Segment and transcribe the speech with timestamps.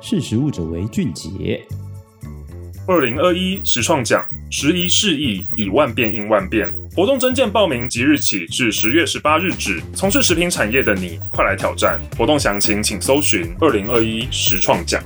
[0.00, 1.60] 识时务者为俊杰。
[2.86, 6.72] 二零二一实创奖，时移世易，以万变应万变。
[6.96, 9.80] 活动征件报名即日起至十月十八日止。
[9.94, 12.00] 从事食品产业的你，快来挑战！
[12.16, 15.02] 活动详情请搜寻二零二一实创奖。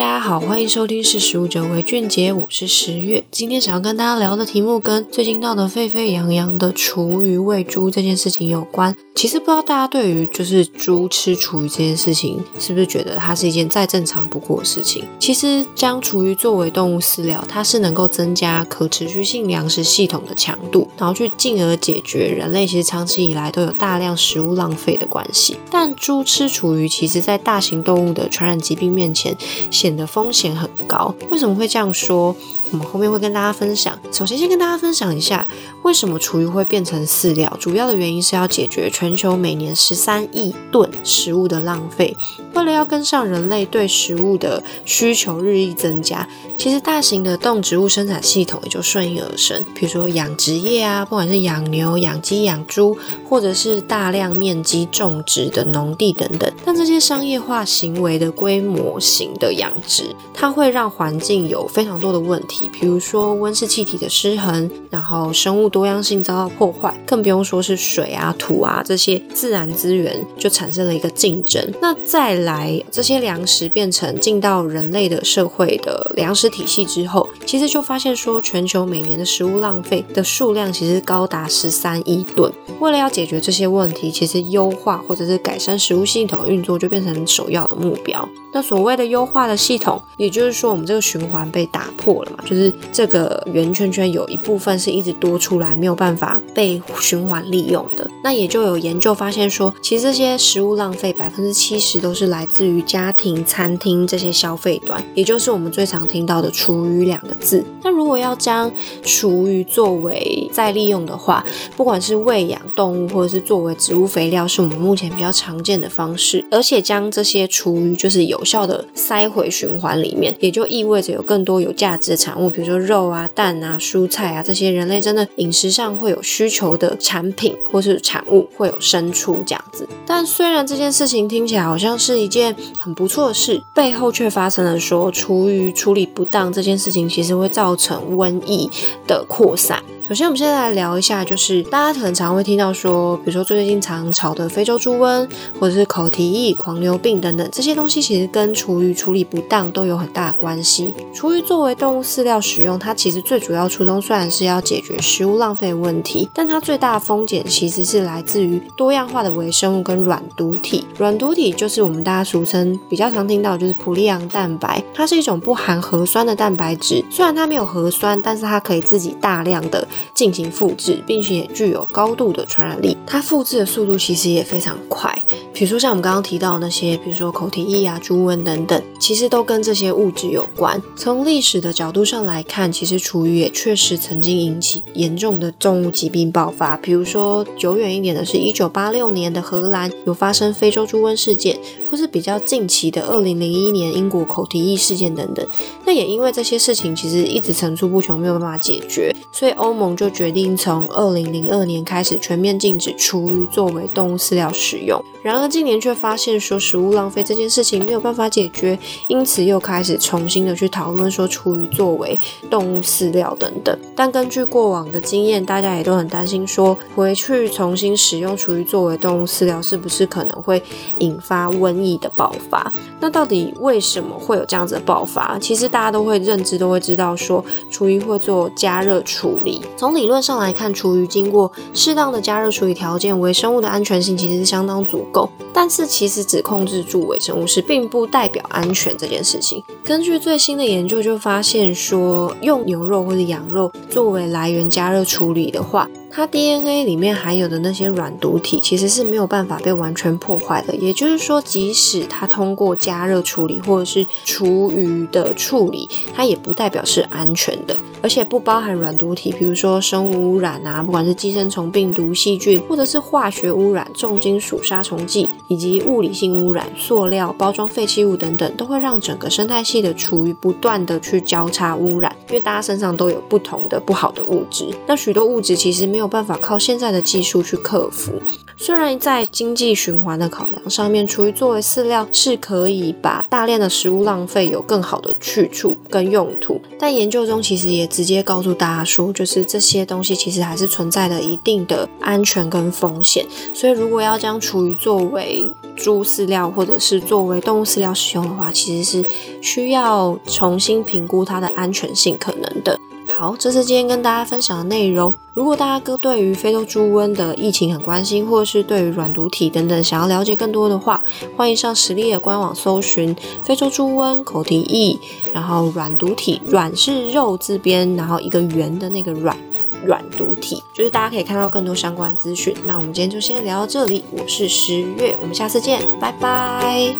[0.00, 3.22] 大家好，欢迎收听是食物者为俊杰，我是十月。
[3.30, 8.96] 今天想要跟大家聊的题目跟最近闹得沸沸扬扬的厨余喂猪这件事情有关。
[9.14, 15.04] 其实不知道大家对于就是猪吃厨余这件事情，是不是觉得它是一件再正常不过的事情？
[15.18, 25.58] 其实将厨余作为动物饲料，它是能够增加可持续性粮食系统的强度，然后去进而解决人类其实长期以来都有大量食物浪费的关系。
[25.70, 29.36] 但猪吃厨余，其实在大型动物的传染疾病面前，
[29.70, 31.14] 显的风险很高。
[31.30, 32.34] 为什么会这样说？
[32.72, 33.98] 我们后面会跟大家分享。
[34.12, 35.46] 首先，先跟大家分享一下
[35.82, 37.54] 为什么厨余会变成饲料。
[37.58, 42.16] 主要的原因是要解决全球每年十三亿吨食物的浪费。
[42.54, 49.64] 为了要跟上人类对食物的需求日益增加，其实大型的动植物生产系统也就顺应而生。
[49.74, 52.96] 比如说养殖业啊，不管是养牛、养鸡、养猪，
[53.28, 56.52] 或者是大量面积种植的农地等等。
[56.64, 62.59] 但这些商业化行为的规模型的养殖，它会让环境有非常多的问题。
[62.68, 71.72] 比如说温室气体的失衡，然后生物多样性遭到破坏，更不用说是水啊、土啊这些自然资源就产生了一个竞争。
[71.80, 82.52] 那再来，这些粮食变成进到人类的社会的粮食体系之后，其实就发现说，全球每年的食物浪费的数量其实高达十三亿吨。
[82.80, 88.28] 为了要解决这些问题，其实优化或者是改善食物系统运作就变成首要的目标。
[88.52, 98.08] 那所谓的优化的系统，也就是说我们这个循环被打破了嘛，就是这个圆圈圈有一部分是一直多出来，没有办法被循环利用的。
[98.22, 107.64] 那也就有研究发现说，其实这些食物浪费百分之七十都是来自于家庭、餐厅这些消费端，也就是我们最常听到的厨余两个字。
[107.82, 108.70] 那如果要将
[109.02, 111.44] 厨余作为再利用的话，
[111.76, 116.44] 不管是喂养动物或者是作为植物肥料，是我们目前比较常见的方式。
[116.50, 129.86] 而且将这些厨余就是有有效的塞回循环里面，也就意味着有更多有价值的产物，比如说肉啊、蛋啊、蔬菜啊这些人类真的饮食上会有需求的产品或是产物会有生出这样子。
[130.06, 138.70] 但虽然这件事情听起来好像是一件很不错的事，背后却发生了说厨余处理不当这件事情，其实会造成瘟疫
[139.06, 139.82] 的扩散。
[140.10, 145.28] 首先，我们现在来聊一下，就是大家可能常会听到说，比如说最近常炒的非洲猪瘟，
[145.60, 150.92] 或者是口蹄疫、狂牛病等等这些东西，其实跟厨余处理不当都有很大的关系。
[151.14, 160.84] 厨余作为动物饲料使用，它其实最主要初衷虽然是要解决食物浪费问题，但它最大的风险其实是来自于多样化的微生物跟软毒体。
[160.98, 172.96] 软毒体就是我们大家俗称比较常听到就是普利昂蛋白，它是一种不含核酸的蛋白质，虽然它没有核酸，但是它可以自己大量的进行复制，并且具有高度的传染力。
[173.06, 175.16] 它复制的速度其实也非常快。
[175.60, 180.82] 比如说像我们刚刚提到的那些，比如说口蹄疫啊、猪瘟等等，其实都跟这些物质有关。
[180.96, 186.78] 从历史的角度上来看，其实厨余也确实曾经引起严重的动物疾病爆发。
[186.78, 191.58] 比如说久远一点的是1986年的荷兰有发生非洲猪瘟事件，
[191.90, 195.46] 或是比较近期的2001年英国口蹄疫事件等等。
[195.84, 204.98] 那也因为这些事情其实一直层出不穷，没有办法解决，所以欧盟就决定从2002年开始全面禁止厨余作为动物饲料使用。
[205.22, 208.78] 然而近年却发现说食物浪费这件事情没有办法解决，
[209.08, 212.18] 因此又开始重新的去讨论说厨余作为
[212.48, 213.76] 动物饲料等等。
[213.96, 220.62] 但根据过往的经验，大家也都很担心说回去重新使用厨余作为动物饲料是不是可能会
[221.00, 222.72] 引发瘟疫的爆发？
[223.00, 225.38] 那到底为什么会有这样子的爆发？
[225.40, 229.60] 其实大家都会认知都会知道说厨余会做加热处理。
[229.76, 235.28] 从理论上来看，厨余经过适当的加热处理条件，微生物的安全性其实是相当足够。
[235.52, 239.62] 但是其实只控制住微生物是并不代表安全这件事情。
[239.84, 250.74] 根据最新的研究就发现说，用牛肉或者羊肉作为来源加热处理的话，它 DNA 里面含有的那些软毒体其实是没有办法被完全破坏的。
[250.74, 257.78] 也就是说，即使它通过加热处理或者是厨余的处理，它也不代表是安全的。
[258.02, 274.66] 而且不包含软毒体，比如说生物污染啊，不管是寄生虫、病毒、细菌，或者是化学污染、重金属、杀虫剂，以及物理性污染、塑料、包装废弃物等等，都会让整个生态系的厨余不断的去交叉污染，因为大家身上都有不同的不好的物质。
[274.86, 275.99] 那许多物质其实没有。
[276.00, 278.14] 没有办法靠现在的技术去克服。
[278.56, 293.26] 虽然在经济循环的考量上面，厨余作为饲料是可以把大量的食物浪费有更好的去处跟用途，但研究中其实也直接告诉大家说，就是这些东西其实还是存在了一定的安全跟风险。
[293.52, 299.08] 所以如果要将厨余作为猪饲料或者是作为动物饲料使用的话，其实是
[299.42, 302.80] 需要重新评估它的安全性可能的。
[303.20, 305.12] 好，这是今天跟大家分享的内容。
[305.34, 311.04] 如果大家哥对于非洲猪瘟的疫情很关心，或者是对于软毒体等等想要了解更多的话，
[311.36, 313.14] 欢迎上食力的官网搜寻
[313.44, 314.98] 非洲猪瘟、口蹄疫，
[315.34, 319.36] 然后软毒体，软是肉字边，然后一个圆的那个软，
[319.84, 322.56] 软毒体，就是大家可以看到更多相关的资讯。
[322.64, 326.96] 那我们今天就先聊到这里，我是十月，我们下次见，拜拜。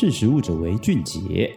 [0.00, 1.52] 识时务者为俊杰。